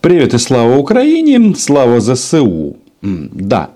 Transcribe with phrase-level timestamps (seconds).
[0.00, 2.78] Привет и слава Украине, слава ЗСУ.
[3.02, 3.68] Да,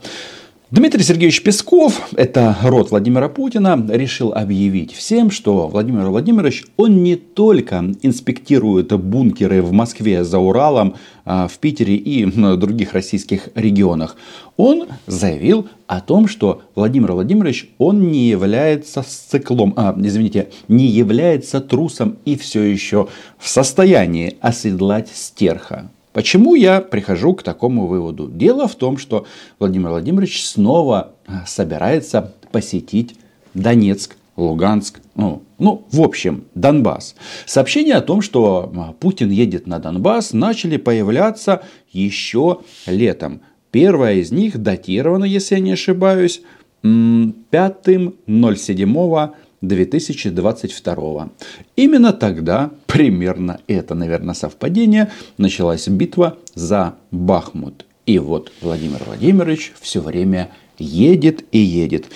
[0.70, 7.16] Дмитрий Сергеевич Песков, это род Владимира Путина, решил объявить всем, что Владимир Владимирович, он не
[7.16, 10.94] только инспектирует бункеры в Москве, за Уралом,
[11.26, 14.16] а, в Питере и других российских регионах.
[14.56, 21.60] Он заявил о том, что Владимир Владимирович, он не является циклом, а, извините, не является
[21.60, 25.90] трусом и все еще в состоянии оседлать стерха.
[26.14, 28.28] Почему я прихожу к такому выводу?
[28.28, 29.26] Дело в том, что
[29.58, 33.16] Владимир Владимирович снова а, собирается посетить
[33.52, 37.16] Донецк, Луганск, ну, ну, в общем, Донбасс.
[37.46, 43.40] Сообщения о том, что а, Путин едет на Донбасс, начали появляться еще летом.
[43.72, 46.42] Первая из них датирована, если я не ошибаюсь,
[46.84, 49.34] 5.07
[49.66, 51.28] 2022.
[51.76, 57.86] Именно тогда, примерно это, наверное, совпадение, началась битва за Бахмут.
[58.06, 62.06] И вот Владимир Владимирович все время едет и едет.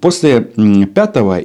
[0.00, 0.56] После 5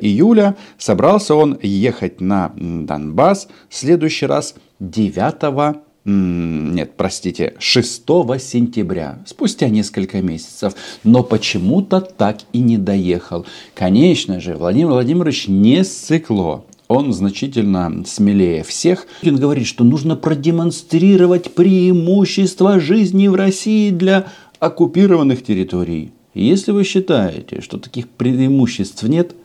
[0.02, 8.04] июля собрался он ехать на Донбасс, в следующий раз 9 нет, простите, 6
[8.40, 13.46] сентября, спустя несколько месяцев, но почему-то так и не доехал.
[13.74, 16.64] Конечно же, Владимир Владимирович не сцикло.
[16.88, 19.06] Он значительно смелее всех.
[19.22, 24.28] Он говорит, что нужно продемонстрировать преимущество жизни в России для
[24.60, 26.14] оккупированных территорий.
[26.34, 29.36] Если вы считаете, что таких преимуществ нет,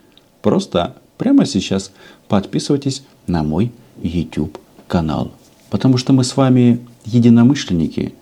[0.41, 1.91] просто прямо сейчас
[2.29, 5.33] подписывайтесь на мой YouTube канал.
[5.73, 8.13] Потому что мы с вами единомышленники,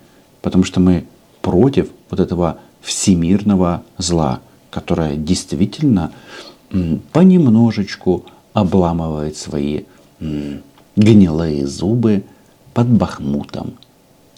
[0.41, 1.03] потому что мы
[1.41, 6.13] против вот этого всемирного зла, которое действительно
[7.11, 9.81] понемножечку обламывает свои
[10.95, 12.23] гнилые зубы
[12.73, 13.73] под Бахмутом.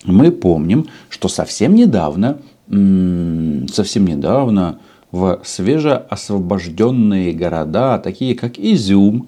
[0.06, 4.80] Мы помним, что совсем недавно, совсем недавно
[5.12, 9.28] в свежеосвобожденные города, такие как Изюм,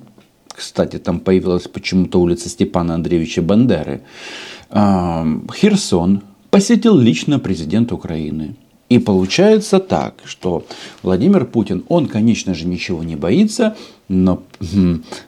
[0.56, 4.02] кстати, там появилась почему-то улица Степана Андреевича Бандеры.
[4.72, 8.56] Херсон посетил лично президент Украины.
[8.88, 10.64] И получается так, что
[11.02, 13.76] Владимир Путин, он, конечно же, ничего не боится,
[14.08, 14.44] но,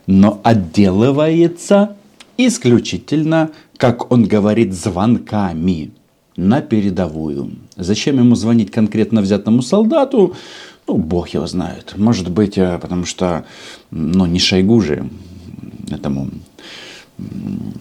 [0.05, 1.95] но отделывается
[2.37, 5.91] исключительно, как он говорит, звонками
[6.35, 7.51] на передовую.
[7.75, 10.35] Зачем ему звонить конкретно взятому солдату?
[10.87, 11.93] Ну, бог его знает.
[11.97, 13.45] Может быть, э, потому что,
[13.91, 15.09] ну, не Шойгу же,
[15.91, 16.29] этому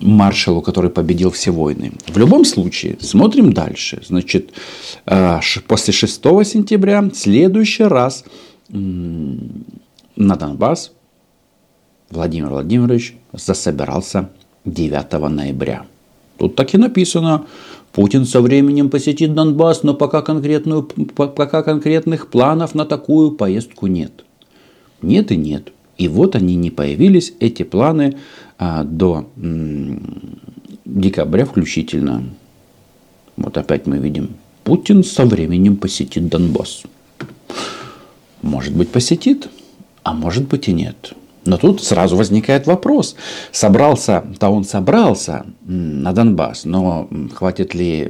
[0.00, 1.92] маршалу, который победил все войны.
[2.06, 4.02] В любом случае, смотрим дальше.
[4.06, 4.50] Значит,
[5.06, 8.24] э, после 6 сентября, следующий раз
[8.68, 10.92] на Донбасс
[12.10, 14.30] Владимир Владимирович засобирался
[14.64, 15.86] 9 ноября.
[16.38, 17.46] Тут так и написано.
[17.96, 24.26] Путин со временем посетит Донбасс, но пока, конкретную, пока конкретных планов на такую поездку нет.
[25.00, 25.72] Нет и нет.
[25.96, 28.18] И вот они не появились, эти планы,
[28.58, 30.38] а, до м,
[30.84, 32.22] декабря включительно.
[33.38, 36.82] Вот опять мы видим, Путин со временем посетит Донбасс.
[38.42, 39.48] Может быть, посетит,
[40.02, 41.14] а может быть и нет.
[41.46, 43.16] Но тут сразу возникает вопрос.
[43.52, 48.00] Собрался-то он собрался на Донбасс, но хватит ли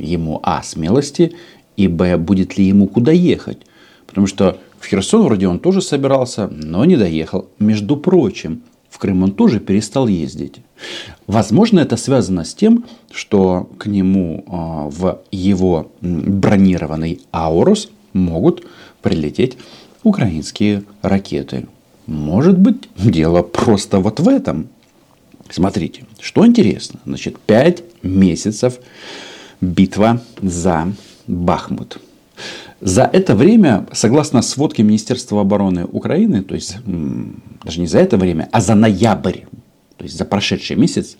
[0.00, 1.34] ему А смелости
[1.76, 3.58] и Б будет ли ему куда ехать?
[4.06, 7.48] Потому что в Херсон вроде он тоже собирался, но не доехал.
[7.58, 10.56] Между прочим, в Крым он тоже перестал ездить.
[11.26, 18.64] Возможно, это связано с тем, что к нему а, в его бронированный Аурус могут
[19.02, 19.58] прилететь
[20.02, 21.66] украинские ракеты.
[22.06, 24.68] Может быть, дело просто вот в этом.
[25.50, 27.00] Смотрите, что интересно.
[27.04, 28.78] Значит, пять месяцев
[29.60, 30.92] битва за
[31.26, 31.98] Бахмут.
[32.80, 36.76] За это время, согласно сводке Министерства обороны Украины, то есть
[37.64, 39.40] даже не за это время, а за ноябрь,
[39.96, 41.16] то есть за прошедший месяц,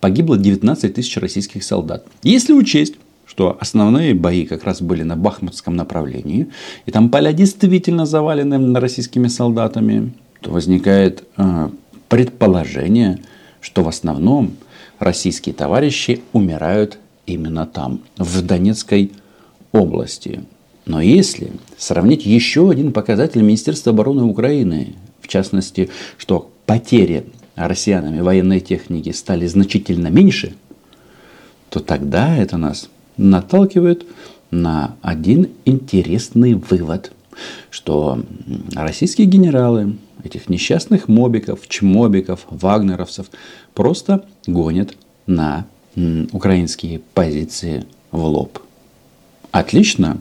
[0.00, 2.06] погибло 19 тысяч российских солдат.
[2.22, 2.94] Если учесть,
[3.26, 6.48] что основные бои как раз были на Бахмутском направлении,
[6.86, 10.12] и там поля действительно завалены российскими солдатами,
[10.44, 11.70] то возникает э,
[12.10, 13.18] предположение,
[13.62, 14.56] что в основном
[14.98, 19.12] российские товарищи умирают именно там, в Донецкой
[19.72, 20.44] области.
[20.84, 25.88] Но если сравнить еще один показатель Министерства обороны Украины, в частности,
[26.18, 27.24] что потери
[27.56, 30.54] россиянами военной техники стали значительно меньше,
[31.70, 34.04] то тогда это нас наталкивает
[34.50, 37.12] на один интересный вывод,
[37.70, 38.20] что
[38.74, 43.26] российские генералы этих несчастных мобиков, чмобиков, вагнеровцев
[43.74, 44.96] просто гонят
[45.26, 45.66] на
[46.32, 48.58] украинские позиции в лоб.
[49.54, 50.18] Отлично.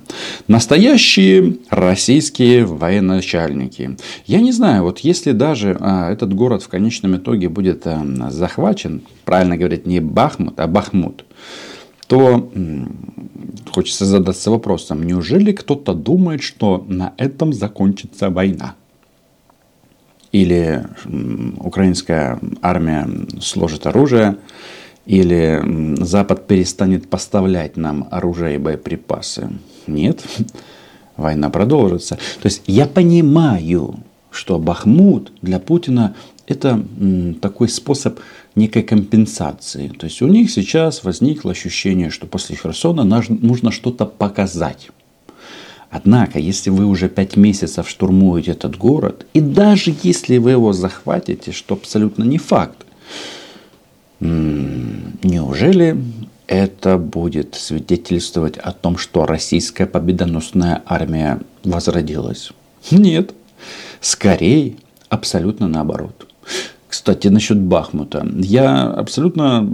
[0.47, 3.97] Настоящие российские военачальники.
[4.27, 9.01] Я не знаю, вот если даже а, этот город в конечном итоге будет а, захвачен,
[9.25, 11.25] правильно говорить, не Бахмут, а Бахмут,
[12.07, 12.49] то
[13.71, 18.75] хочется задаться вопросом, неужели кто-то думает, что на этом закончится война?
[20.31, 20.85] Или
[21.59, 23.07] украинская армия
[23.39, 24.37] сложит оружие,
[25.05, 25.61] или
[26.03, 29.49] Запад перестанет поставлять нам оружие и боеприпасы.
[29.85, 30.23] Нет,
[31.17, 32.15] война продолжится.
[32.15, 33.99] То есть я понимаю,
[34.31, 36.15] что Бахмут для Путина
[36.47, 36.83] это
[37.41, 38.19] такой способ
[38.55, 39.87] некой компенсации.
[39.87, 44.89] То есть у них сейчас возникло ощущение, что после Херсона нужно что-то показать.
[45.89, 51.51] Однако, если вы уже пять месяцев штурмуете этот город, и даже если вы его захватите,
[51.51, 52.83] что абсолютно не факт,
[55.23, 55.97] Неужели
[56.47, 62.51] это будет свидетельствовать о том, что российская победоносная армия возродилась?
[62.89, 63.33] Нет.
[63.99, 64.75] Скорее,
[65.09, 66.27] абсолютно наоборот.
[67.03, 68.25] Кстати, насчет Бахмута.
[68.37, 69.69] Я абсолютно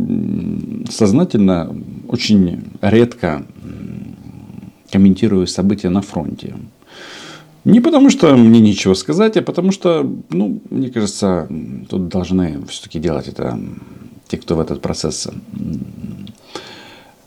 [0.89, 1.75] сознательно,
[2.07, 3.45] очень редко
[4.91, 6.55] комментирую события на фронте.
[7.65, 11.47] Не потому, что мне нечего сказать, а потому что, ну, мне кажется,
[11.87, 13.59] тут должны все-таки делать это
[14.27, 15.27] те, кто в этот процесс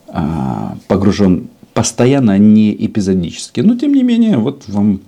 [0.09, 3.61] а, погружен постоянно, а не эпизодически.
[3.61, 4.99] Но, тем не менее, вот вам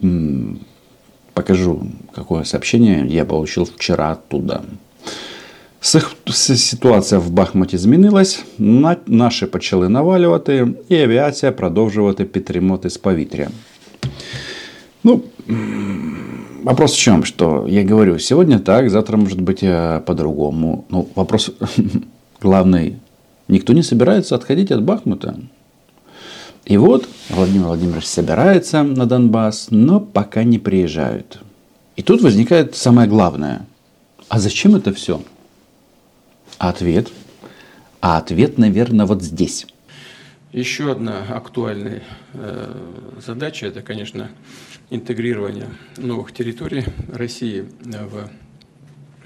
[1.34, 1.82] покажу,
[2.14, 4.62] какое сообщение я получил вчера оттуда.
[5.80, 8.44] Ситуація в Бахмуті змінилась,
[9.06, 13.48] наші почали навалювати, і авіація продовжувати підтримувати з повітря.
[15.04, 15.22] Ну,
[16.62, 20.84] вопрос в чем, что я говорю, сегодня так, завтра может быть э, по-другому.
[20.90, 21.50] Ну, вопрос
[22.40, 22.96] главный,
[23.48, 25.34] никто не собирается отходить от Бахмута.
[26.65, 31.39] И вот Владимир Владимирович собирается на Донбасс, но пока не приезжают.
[31.95, 33.65] И тут возникает самое главное.
[34.27, 35.21] А зачем это все?
[36.57, 37.11] ответ?
[38.01, 39.67] А ответ, наверное, вот здесь.
[40.51, 42.03] Еще одна актуальная
[42.33, 42.75] э,
[43.25, 44.29] задача– это, конечно,
[44.89, 48.29] интегрирование новых территорий России в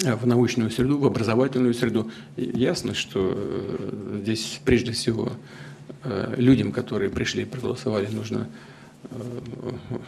[0.01, 2.09] в научную среду, в образовательную среду.
[2.38, 5.33] Ясно, что э, здесь прежде всего
[6.38, 8.47] людям, которые пришли и проголосовали, нужно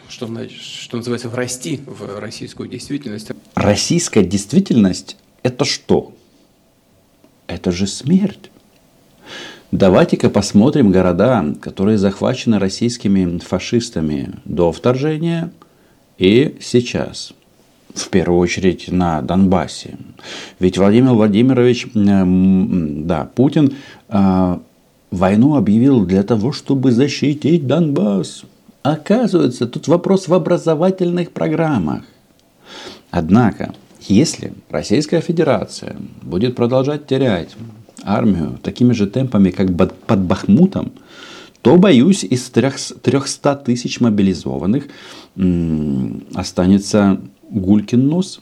[0.08, 3.30] что, что называется, врасти в российскую действительность.
[3.54, 6.14] Российская действительность– это что?
[7.46, 8.50] Это же смерть.
[9.70, 15.50] Давайте-ка посмотрим города, которые захвачены российскими фашистами до вторжения
[16.18, 17.32] и сейчас.
[17.94, 19.96] В первую очередь на Донбассе.
[20.58, 23.74] Ведь Владимир Владимирович, да, Путин
[24.08, 24.58] э,
[25.12, 28.44] войну объявил для того, чтобы защитить Донбасс.
[28.82, 32.02] Оказывается, тут вопрос в образовательных программах.
[33.10, 37.50] Однако, если Российская Федерация будет продолжать терять
[38.02, 40.92] армию такими же темпами, как под Бахмутом,
[41.60, 44.88] то, боюсь, из 300 тысяч мобилизованных
[46.34, 48.40] останется гулькин нос.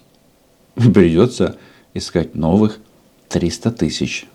[0.74, 1.56] Придется
[1.92, 2.78] искать новых
[3.28, 4.26] 300 тысяч.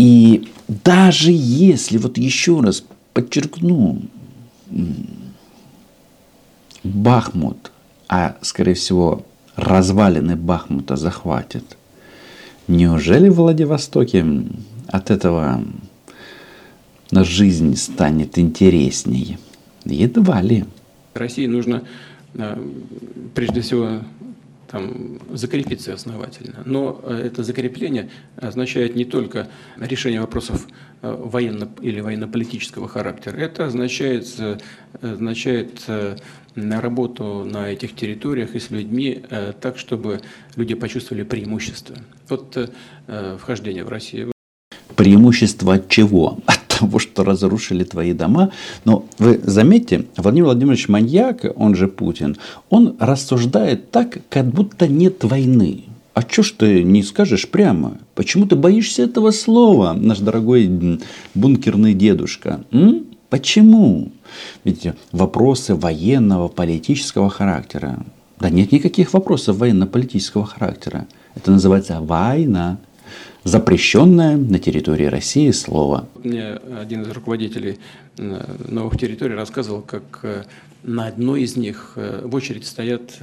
[0.00, 4.02] И даже если, вот еще раз подчеркну,
[6.82, 7.70] Бахмут,
[8.08, 9.26] а скорее всего
[9.56, 11.76] развалины Бахмута захватят–
[12.70, 14.24] Неужели в Владивостоке
[14.86, 15.64] от этого
[17.10, 19.38] жизнь станет интересней?
[19.84, 20.64] Едва ли.
[21.14, 21.82] России нужно
[22.34, 22.64] э,
[23.34, 24.02] прежде всего
[24.70, 26.62] там, закрепиться основательно.
[26.64, 30.68] Но э, это закрепление означает не только решение вопросов
[31.02, 33.36] э, военно- или военно-политического характера.
[33.36, 34.26] Это означает,
[35.02, 35.82] означает
[36.54, 39.22] на работу на этих территориях и с людьми
[39.60, 40.20] так, чтобы
[40.56, 41.96] люди почувствовали преимущество
[42.28, 42.70] от
[43.38, 44.32] вхождения в Россию.
[44.96, 46.38] Преимущество от чего?
[46.46, 48.50] От того, что разрушили твои дома.
[48.84, 52.36] Но вы заметьте, Владимир Владимирович Маньяк, он же Путин,
[52.70, 55.84] он рассуждает так, как будто нет войны.
[56.14, 57.98] А что ж ты не скажешь прямо?
[58.14, 60.98] Почему ты боишься этого слова, наш дорогой
[61.34, 62.64] бункерный дедушка?
[62.72, 63.04] М?
[63.28, 64.10] Почему?
[64.64, 68.04] Видите, вопросы военного, политического характера.
[68.40, 71.06] Да нет никаких вопросов военно-политического характера.
[71.36, 72.78] Это называется война
[73.44, 76.08] запрещенное на территории России слово.
[76.22, 77.78] Мне один из руководителей
[78.18, 80.44] э, новых территорий рассказывал, как э,
[80.82, 83.18] на одной из них э, в очередь стоят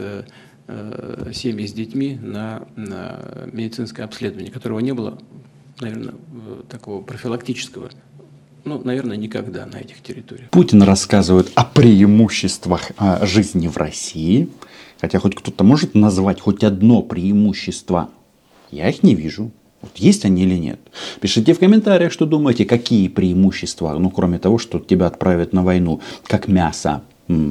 [1.32, 3.22] семьи с детьми на, на
[3.54, 5.18] медицинское обследование, которого не было
[5.80, 6.16] наверное,
[6.68, 7.90] такого профилактического
[8.66, 10.50] ну, наверное, никогда на этих территориях.
[10.50, 14.50] Путин рассказывает о преимуществах жизни в России.
[15.00, 18.10] Хотя хоть кто-то может назвать хоть одно преимущество.
[18.72, 19.52] Я их не вижу.
[19.82, 20.80] Вот есть они или нет?
[21.22, 26.02] Пишите в комментариях, что думаете, какие преимущества, ну кроме того, что тебя отправят на войну,
[26.26, 27.04] как мясо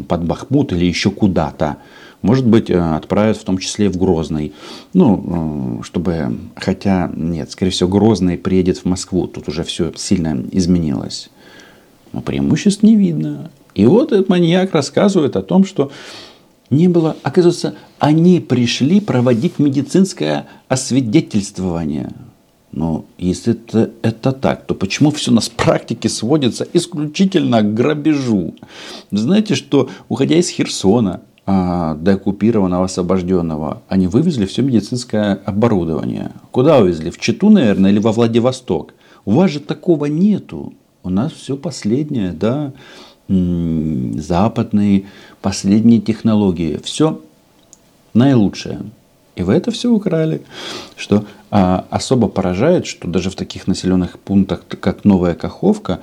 [0.09, 1.77] под Бахмут или еще куда-то.
[2.23, 4.53] Может быть, э, отправят в том числе в Грозный.
[4.95, 9.27] Ну, э, чтобы, хотя, нет, скорее всего, Грозный приедет в Москву.
[9.27, 11.29] Тут уже все сильно изменилось.
[12.13, 13.51] Но преимуществ не видно.
[13.75, 15.93] И вот этот маньяк рассказывает о том, что
[16.71, 22.11] не было, оказывается, они пришли проводить медицинское освидетельствование.
[22.73, 28.55] Но если это, это так, то почему все на практике сводится исключительно к грабежу?
[29.11, 36.33] Знаете, что уходя из Херсона, а, деоккупированного, освобожденного, они вывезли все медицинское оборудование.
[36.51, 37.11] Куда увезли?
[37.11, 38.95] В Читу, наверное, или во Владивосток?
[39.25, 40.75] У вас же такого нету.
[41.05, 42.73] У нас все последнее, да,
[43.29, 45.07] западные
[45.43, 46.81] последние технологии.
[46.83, 47.21] Все
[48.15, 48.81] наилучшее.
[49.35, 50.43] И вы это все украли.
[50.97, 56.01] Что а, особо поражает, что даже в таких населенных пунктах, как Новая Каховка,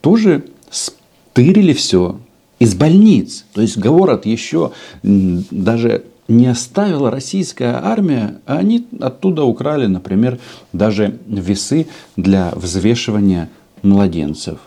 [0.00, 2.20] тоже стырили все
[2.58, 3.46] из больниц.
[3.54, 10.38] То есть город еще даже не оставила российская армия, а они оттуда украли, например,
[10.72, 13.50] даже весы для взвешивания
[13.82, 14.58] младенцев.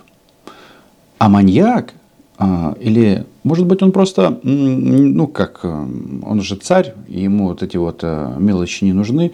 [1.18, 1.94] А маньяк,
[2.38, 8.00] а, или, может быть, он просто, ну как, он же царь, ему вот эти вот
[8.04, 9.32] э, мелочи не нужны,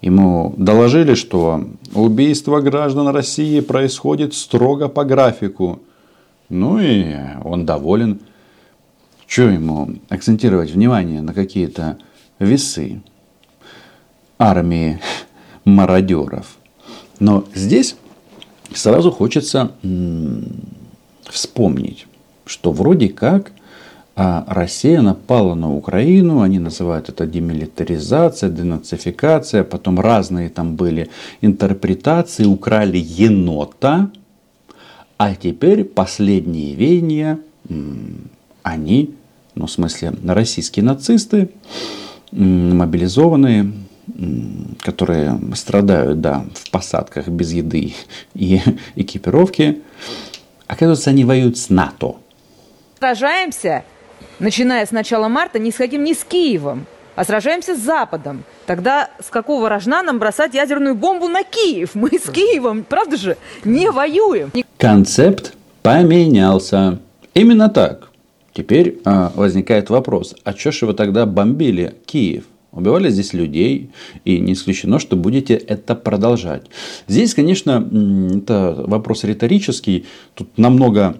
[0.00, 5.78] Ему доложили, что убийство граждан России происходит строго по графику–
[6.52, 8.20] ну и он доволен.
[9.26, 11.96] Что ему акцентировать внимание на какие-то
[12.38, 13.00] весы
[14.38, 15.00] армии
[15.64, 16.58] мародеров?
[17.18, 17.96] Но здесь
[18.74, 19.72] сразу хочется
[21.32, 22.06] вспомнить,
[22.46, 23.52] что вроде как
[24.14, 31.08] а Россия напала на Украину, они называют это демилитаризация, денацификация, потом разные там были
[31.40, 34.10] интерпретации, украли енота–
[35.22, 37.38] а теперь последние веяния,
[38.64, 39.14] они,
[39.54, 41.50] ну в смысле российские нацисты,
[42.32, 43.72] мобилизованные,
[44.80, 47.94] которые страдают, да, в посадках без еды
[48.34, 48.60] и
[48.96, 49.82] экипировки,
[50.72, 52.16] оказывается, они воюют с НАТО.
[52.98, 53.84] Сражаемся,
[54.38, 58.44] начиная с начала марта, не сходим ни с Киевом, а сражаемся с Западом.
[58.64, 61.90] Тогда с какого рожна нам бросать ядерную бомбу на Киев?
[61.94, 64.50] Мы с Киевом, правда же, не воюем.
[64.78, 66.98] Концепт поменялся.
[67.34, 68.08] Именно так.
[68.54, 72.44] Теперь а, возникает вопрос, а что же вы тогда бомбили Киев?
[72.72, 73.90] Убивали здесь людей,
[74.24, 76.62] и не исключено, что будете это продолжать.
[77.06, 77.86] Здесь, конечно,
[78.34, 80.06] это вопрос риторический.
[80.34, 81.18] Тут намного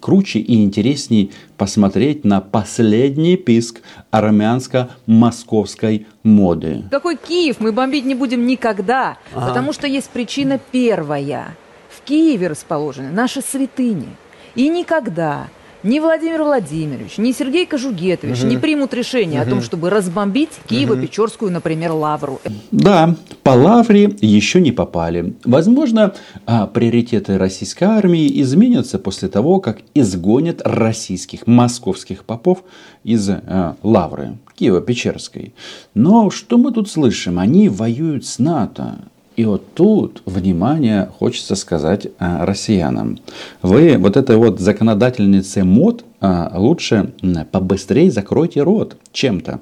[0.00, 6.82] круче и интересней посмотреть на последний писк армянско-московской моды.
[6.90, 9.46] Какой Киев мы бомбить не будем никогда, ага.
[9.46, 11.56] потому что есть причина первая.
[11.88, 14.08] В Киеве расположены наши святыни.
[14.56, 15.46] И никогда
[15.82, 18.48] ни Владимир Владимирович, ни Сергей Кожугетович угу.
[18.48, 19.48] не примут решение угу.
[19.48, 22.40] о том, чтобы разбомбить Киево-Печорскую, например, лавру.
[22.70, 25.34] Да, по лавре еще не попали.
[25.44, 26.14] Возможно,
[26.46, 32.64] а, приоритеты российской армии изменятся после того, как изгонят российских московских попов
[33.04, 35.52] из а, лавры Киево-Печерской.
[35.94, 37.38] Но что мы тут слышим?
[37.38, 38.98] Они воюют с НАТО.
[39.40, 43.20] И вот тут, внимание, хочется сказать а, россиянам.
[43.62, 47.14] Вы вот этой вот законодательнице мод а, лучше
[47.50, 49.60] побыстрее закройте рот чем-то.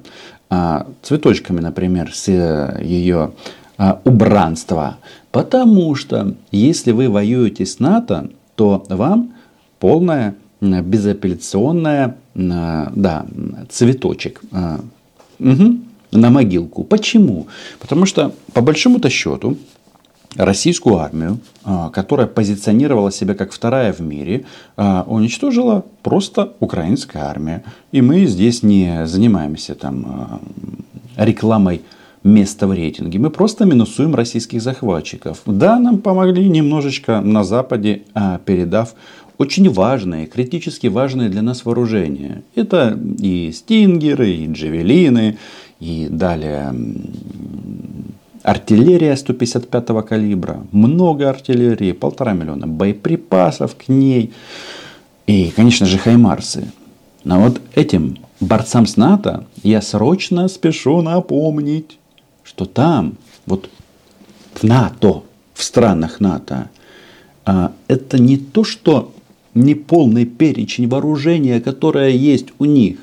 [0.49, 3.31] А, цветочками, например, с э, ее
[4.03, 4.97] убранства.
[5.31, 9.31] Потому что если вы воюете с НАТО, то вам
[9.79, 13.25] полная безапелляционная, да,
[13.69, 14.41] цветочек.
[15.39, 15.77] Угу
[16.11, 16.83] на могилку.
[16.83, 17.47] Почему?
[17.79, 19.57] Потому что, по большому-то счету,
[20.35, 24.45] российскую армию, а, которая позиционировала себя как вторая в мире,
[24.77, 27.63] а, уничтожила просто украинская армия.
[27.91, 31.81] И мы здесь не занимаемся там а, рекламой
[32.23, 33.17] места в рейтинге.
[33.17, 35.41] Мы просто минусуем российских захватчиков.
[35.45, 38.03] Да, нам помогли немножечко на Западе,
[38.43, 38.93] передав
[39.39, 42.43] очень важные, критически важные для нас вооружения.
[42.55, 45.37] Это и стингеры, и джевелины,
[45.79, 46.73] и далее
[48.43, 54.33] артиллерия 155 калибра, много артиллерии, полтора миллиона боеприпасов к ней.
[55.25, 56.67] И, конечно же, хаймарсы.
[57.23, 61.97] Но вот этим борцам с НАТО я срочно спешу напомнить,
[62.43, 63.13] что там,
[63.45, 63.69] вот
[64.53, 66.69] в НАТО, в странах НАТО,
[67.45, 69.13] а, это не то, что
[69.59, 72.99] не полный перечень вооружения, которое есть у них.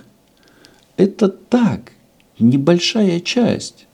[0.97, 1.93] Это так,
[2.39, 3.87] небольшая часть.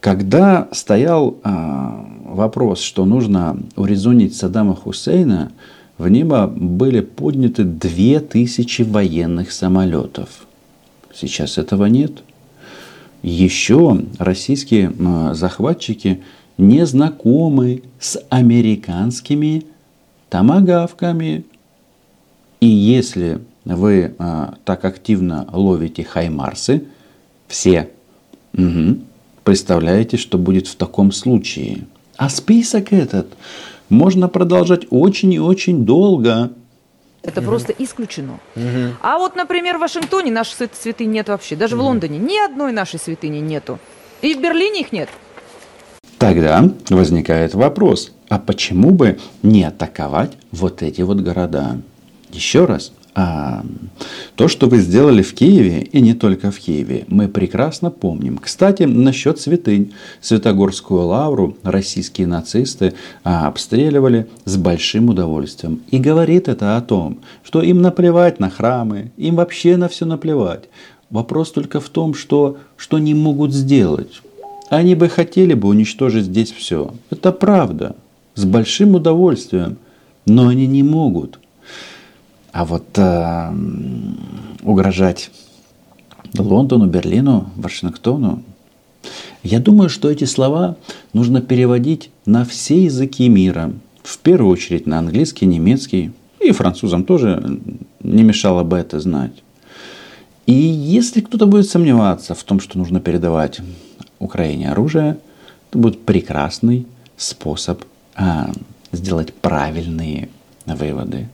[0.00, 5.52] Когда стоял а, вопрос, что нужно урезонить Саддама Хусейна,
[5.98, 10.46] в небо были подняты две тысячи военных самолетов.
[11.14, 12.24] Сейчас этого нет.
[13.22, 14.92] Еще российские
[15.32, 16.22] захватчики
[16.58, 19.64] не знакомы с американскими
[20.34, 21.44] томагавками.
[22.58, 26.86] И если вы а, так активно ловите хаймарсы,
[27.46, 27.88] все,
[28.52, 28.98] угу,
[29.44, 31.86] представляете, что будет в таком случае.
[32.16, 33.28] А список этот
[33.88, 36.50] можно продолжать очень и очень долго.
[37.22, 37.50] Это угу.
[37.50, 38.40] просто исключено.
[38.56, 38.96] Угу.
[39.02, 41.54] А вот, например, в Вашингтоне нашей святыни нет вообще.
[41.54, 41.84] Даже угу.
[41.84, 43.78] в Лондоне ни одной нашей святыни нету.
[44.20, 45.10] И в Берлине их нет.
[46.18, 51.80] Тогда возникает вопрос, а почему бы не атаковать вот эти вот города?
[52.32, 53.64] Еще раз, а
[54.34, 58.38] то, что вы сделали в Киеве, и не только в Киеве, мы прекрасно помним.
[58.38, 59.92] Кстати, насчет святынь.
[60.20, 65.82] Святогорскую лавру российские нацисты а, обстреливали с большим удовольствием.
[65.92, 70.64] И говорит это о том, что им наплевать на храмы, им вообще на все наплевать.
[71.10, 74.22] Вопрос только в том, что, что не могут сделать.
[74.74, 76.92] Они бы хотели бы уничтожить здесь все.
[77.10, 77.94] Это правда.
[78.34, 79.76] С большим удовольствием.
[80.26, 81.38] Но они не могут.
[82.52, 83.54] А вот э,
[84.62, 85.30] угрожать
[86.36, 88.42] Лондону, Берлину, Вашингтону,
[89.44, 90.76] я думаю, что эти слова
[91.12, 93.72] нужно переводить на все языки мира.
[94.02, 96.10] В первую очередь на английский, немецкий.
[96.40, 97.60] И французам тоже
[98.02, 99.42] не мешало бы это знать.
[100.46, 103.60] И если кто-то будет сомневаться в том, что нужно передавать
[104.24, 105.18] Украине оружие,
[105.68, 108.52] это будет прекрасный способ а,
[108.92, 110.28] сделать правильные
[110.66, 111.28] выводы.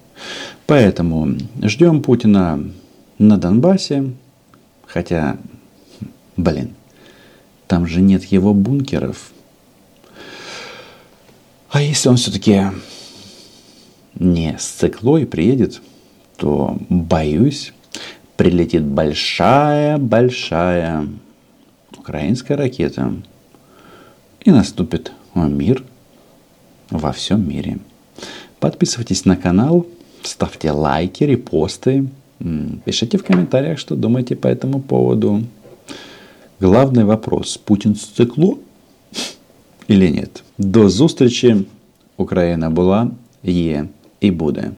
[0.67, 2.63] Поэтому ждем Путина
[3.19, 4.13] на Донбассе,
[4.87, 5.37] хотя,
[6.37, 6.75] блин,
[7.67, 9.33] там же нет его бункеров.
[11.71, 12.63] А если он все-таки
[14.19, 15.83] не с циклой приедет,
[16.37, 17.73] то, боюсь,
[18.37, 21.07] прилетит большая-большая
[22.00, 23.14] украинская ракета,
[24.42, 25.84] и наступит мир
[26.90, 27.80] во всем мире.
[28.60, 29.86] Подписывайтесь на канал,
[30.24, 32.08] ставьте лайки, репосты,
[32.86, 35.44] пишите в комментариях, что думаете по этому поводу.
[36.60, 38.58] Главный вопрос, Путин с цикло
[39.88, 40.44] или нет?
[40.58, 41.66] До зустрічі.
[42.18, 43.12] Україна була,
[43.44, 43.88] є
[44.20, 44.72] і буде.